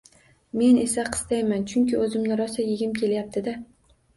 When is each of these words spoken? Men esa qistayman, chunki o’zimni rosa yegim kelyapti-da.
Men 0.61 0.77
esa 0.85 1.03
qistayman, 1.17 1.65
chunki 1.73 1.99
o’zimni 2.07 2.41
rosa 2.41 2.67
yegim 2.71 2.97
kelyapti-da. 3.03 3.55